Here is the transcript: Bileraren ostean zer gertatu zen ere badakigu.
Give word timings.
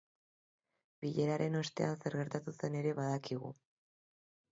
Bileraren 1.03 1.57
ostean 1.59 1.93
zer 2.05 2.17
gertatu 2.21 2.55
zen 2.61 2.79
ere 2.81 2.95
badakigu. 3.01 3.53